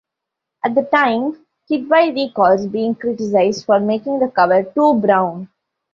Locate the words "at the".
0.65-0.81